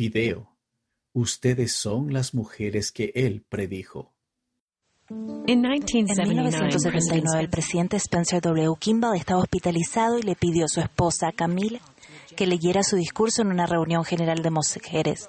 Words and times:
Video. 0.00 0.56
Ustedes 1.12 1.72
son 1.74 2.10
las 2.10 2.32
mujeres 2.32 2.90
que 2.90 3.12
él 3.14 3.44
predijo. 3.46 4.14
En 5.10 5.60
1979, 5.60 7.38
el 7.38 7.50
presidente 7.50 7.98
Spencer 7.98 8.40
W. 8.40 8.76
Kimball 8.78 9.18
estaba 9.18 9.42
hospitalizado 9.42 10.18
y 10.18 10.22
le 10.22 10.36
pidió 10.36 10.64
a 10.64 10.68
su 10.68 10.80
esposa, 10.80 11.32
Camille, 11.36 11.82
que 12.34 12.46
leyera 12.46 12.82
su 12.82 12.96
discurso 12.96 13.42
en 13.42 13.48
una 13.48 13.66
reunión 13.66 14.06
general 14.06 14.42
de 14.42 14.48
mujeres. 14.48 15.28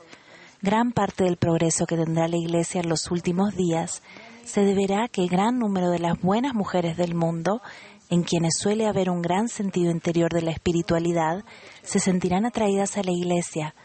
Gran 0.61 0.93
parte 0.93 1.25
del 1.25 1.35
progreso 1.35 1.85
que 1.85 1.97
tendrá 1.97 2.29
la 2.29 2.37
Iglesia 2.37 2.79
en 2.79 2.87
los 2.87 3.11
últimos 3.11 3.57
días 3.57 4.01
se 4.45 4.61
deberá 4.63 5.03
a 5.03 5.09
que 5.09 5.27
gran 5.27 5.59
número 5.59 5.89
de 5.89 5.99
las 5.99 6.17
buenas 6.21 6.53
mujeres 6.53 6.95
del 6.95 7.13
mundo, 7.13 7.61
en 8.09 8.23
quienes 8.23 8.53
suele 8.57 8.87
haber 8.87 9.09
un 9.09 9.21
gran 9.21 9.49
sentido 9.49 9.91
interior 9.91 10.31
de 10.31 10.43
la 10.43 10.51
espiritualidad, 10.51 11.43
se 11.83 11.99
sentirán 11.99 12.45
atraídas 12.45 12.95
a 12.95 13.03
la 13.03 13.11
Iglesia. 13.11 13.75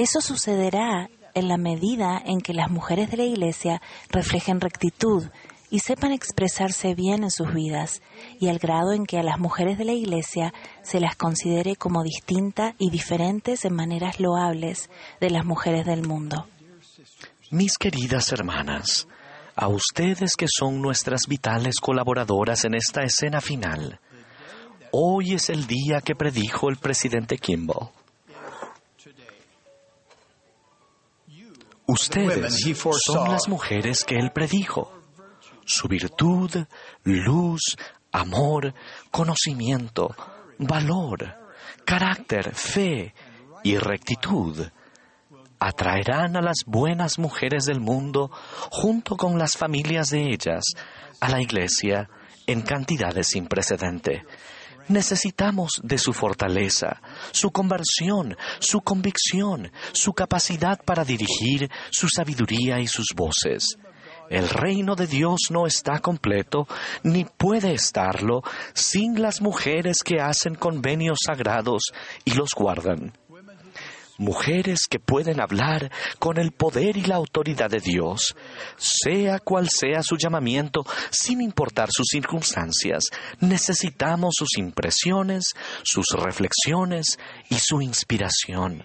Eso 0.00 0.22
sucederá 0.22 1.10
en 1.34 1.46
la 1.46 1.58
medida 1.58 2.22
en 2.24 2.40
que 2.40 2.54
las 2.54 2.70
mujeres 2.70 3.10
de 3.10 3.18
la 3.18 3.24
Iglesia 3.24 3.82
reflejen 4.08 4.58
rectitud 4.58 5.26
y 5.68 5.80
sepan 5.80 6.12
expresarse 6.12 6.94
bien 6.94 7.22
en 7.22 7.30
sus 7.30 7.52
vidas, 7.52 8.00
y 8.40 8.48
al 8.48 8.58
grado 8.58 8.94
en 8.94 9.04
que 9.04 9.18
a 9.18 9.22
las 9.22 9.38
mujeres 9.38 9.76
de 9.76 9.84
la 9.84 9.92
Iglesia 9.92 10.54
se 10.82 11.00
las 11.00 11.16
considere 11.16 11.76
como 11.76 12.02
distintas 12.02 12.74
y 12.78 12.88
diferentes 12.88 13.66
en 13.66 13.74
maneras 13.74 14.20
loables 14.20 14.88
de 15.20 15.28
las 15.28 15.44
mujeres 15.44 15.84
del 15.84 16.08
mundo. 16.08 16.46
Mis 17.50 17.76
queridas 17.76 18.32
hermanas, 18.32 19.06
a 19.54 19.68
ustedes 19.68 20.34
que 20.34 20.46
son 20.48 20.80
nuestras 20.80 21.26
vitales 21.28 21.78
colaboradoras 21.78 22.64
en 22.64 22.74
esta 22.74 23.02
escena 23.02 23.42
final, 23.42 24.00
hoy 24.92 25.34
es 25.34 25.50
el 25.50 25.66
día 25.66 26.00
que 26.00 26.14
predijo 26.14 26.70
el 26.70 26.78
presidente 26.78 27.36
Kimball. 27.36 27.90
Ustedes 31.90 32.62
son 33.04 33.32
las 33.32 33.48
mujeres 33.48 34.04
que 34.04 34.14
él 34.14 34.30
predijo. 34.32 34.92
Su 35.64 35.88
virtud, 35.88 36.50
luz, 37.02 37.76
amor, 38.12 38.74
conocimiento, 39.10 40.14
valor, 40.58 41.36
carácter, 41.84 42.54
fe 42.54 43.12
y 43.64 43.76
rectitud 43.76 44.68
atraerán 45.58 46.36
a 46.36 46.40
las 46.40 46.58
buenas 46.64 47.18
mujeres 47.18 47.64
del 47.64 47.80
mundo 47.80 48.30
junto 48.70 49.16
con 49.16 49.36
las 49.36 49.56
familias 49.56 50.10
de 50.10 50.28
ellas 50.32 50.62
a 51.20 51.28
la 51.28 51.42
iglesia 51.42 52.08
en 52.46 52.62
cantidades 52.62 53.28
sin 53.28 53.46
precedente. 53.46 54.24
Necesitamos 54.90 55.80
de 55.84 55.98
su 55.98 56.12
fortaleza, 56.12 57.00
su 57.30 57.52
conversión, 57.52 58.36
su 58.58 58.80
convicción, 58.80 59.70
su 59.92 60.12
capacidad 60.14 60.82
para 60.84 61.04
dirigir, 61.04 61.70
su 61.92 62.08
sabiduría 62.08 62.80
y 62.80 62.88
sus 62.88 63.14
voces. 63.14 63.78
El 64.28 64.48
reino 64.48 64.96
de 64.96 65.06
Dios 65.06 65.42
no 65.50 65.68
está 65.68 66.00
completo, 66.00 66.66
ni 67.04 67.24
puede 67.24 67.72
estarlo, 67.72 68.42
sin 68.74 69.22
las 69.22 69.40
mujeres 69.40 70.02
que 70.02 70.20
hacen 70.20 70.56
convenios 70.56 71.18
sagrados 71.24 71.82
y 72.24 72.32
los 72.32 72.50
guardan 72.52 73.12
mujeres 74.20 74.86
que 74.88 75.00
pueden 75.00 75.40
hablar 75.40 75.90
con 76.18 76.38
el 76.38 76.52
poder 76.52 76.96
y 76.96 77.02
la 77.02 77.16
autoridad 77.16 77.70
de 77.70 77.80
Dios, 77.80 78.36
sea 78.76 79.38
cual 79.40 79.68
sea 79.68 80.02
su 80.02 80.16
llamamiento, 80.16 80.84
sin 81.10 81.40
importar 81.40 81.88
sus 81.90 82.06
circunstancias. 82.10 83.04
Necesitamos 83.40 84.34
sus 84.36 84.58
impresiones, 84.58 85.54
sus 85.82 86.06
reflexiones 86.10 87.18
y 87.48 87.56
su 87.56 87.80
inspiración. 87.80 88.84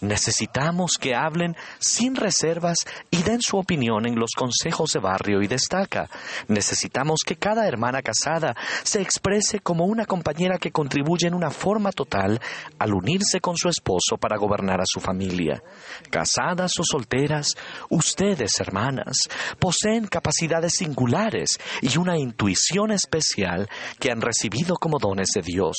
Necesitamos 0.00 0.92
que 0.98 1.14
hablen 1.14 1.56
sin 1.78 2.16
reservas 2.16 2.78
y 3.10 3.22
den 3.22 3.42
su 3.42 3.58
opinión 3.58 4.06
en 4.06 4.18
los 4.18 4.30
consejos 4.36 4.92
de 4.92 5.00
barrio 5.00 5.42
y 5.42 5.46
destaca. 5.46 6.08
Necesitamos 6.48 7.20
que 7.24 7.36
cada 7.36 7.66
hermana 7.66 8.00
casada 8.00 8.54
se 8.82 9.02
exprese 9.02 9.60
como 9.60 9.84
una 9.84 10.06
compañera 10.06 10.58
que 10.58 10.70
contribuye 10.70 11.26
en 11.26 11.34
una 11.34 11.50
forma 11.50 11.92
total 11.92 12.40
al 12.78 12.94
unirse 12.94 13.40
con 13.40 13.56
su 13.56 13.68
esposo 13.68 14.16
para 14.18 14.38
gobernar 14.38 14.80
a 14.80 14.86
su 14.86 15.00
familia. 15.00 15.62
Casadas 16.10 16.72
o 16.78 16.84
solteras, 16.84 17.54
ustedes, 17.90 18.58
hermanas, 18.58 19.28
poseen 19.58 20.06
capacidades 20.06 20.72
singulares 20.76 21.58
y 21.82 21.98
una 21.98 22.18
intuición 22.18 22.90
especial 22.90 23.68
que 23.98 24.10
han 24.10 24.22
recibido 24.22 24.76
como 24.76 24.98
dones 24.98 25.28
de 25.34 25.42
Dios. 25.42 25.76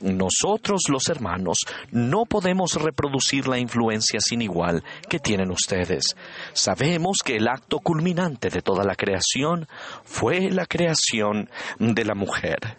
Nosotros, 0.00 0.82
los 0.88 1.08
hermanos, 1.08 1.58
no 1.92 2.24
podemos 2.24 2.74
reproducir 2.74 3.46
la 3.46 3.59
influencia 3.60 4.18
sin 4.20 4.42
igual 4.42 4.82
que 5.08 5.18
tienen 5.18 5.50
ustedes. 5.50 6.16
Sabemos 6.52 7.18
que 7.24 7.36
el 7.36 7.48
acto 7.48 7.78
culminante 7.78 8.50
de 8.50 8.62
toda 8.62 8.84
la 8.84 8.94
creación 8.94 9.68
fue 10.04 10.50
la 10.50 10.66
creación 10.66 11.48
de 11.78 12.04
la 12.04 12.14
mujer. 12.14 12.78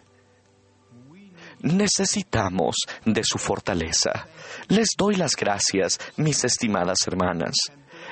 Necesitamos 1.60 2.76
de 3.04 3.22
su 3.22 3.38
fortaleza. 3.38 4.26
Les 4.68 4.88
doy 4.98 5.14
las 5.14 5.36
gracias, 5.36 6.00
mis 6.16 6.44
estimadas 6.44 7.06
hermanas, 7.06 7.54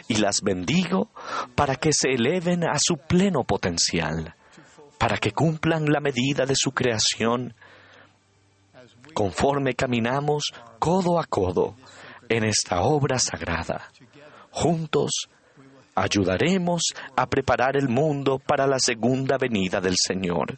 y 0.06 0.16
las 0.16 0.40
bendigo 0.42 1.10
para 1.54 1.76
que 1.76 1.92
se 1.92 2.10
eleven 2.10 2.64
a 2.64 2.78
su 2.78 2.96
pleno 2.96 3.42
potencial, 3.44 4.34
para 4.98 5.18
que 5.18 5.32
cumplan 5.32 5.86
la 5.86 6.00
medida 6.00 6.46
de 6.46 6.54
su 6.54 6.72
creación, 6.72 7.54
conforme 9.14 9.74
caminamos 9.74 10.52
codo 10.78 11.18
a 11.18 11.24
codo 11.24 11.74
en 12.30 12.44
esta 12.44 12.80
obra 12.82 13.18
sagrada. 13.18 13.90
Juntos 14.50 15.10
ayudaremos 15.94 16.82
a 17.16 17.26
preparar 17.26 17.76
el 17.76 17.88
mundo 17.88 18.38
para 18.38 18.66
la 18.66 18.78
segunda 18.78 19.36
venida 19.36 19.80
del 19.80 19.96
Señor. 19.96 20.54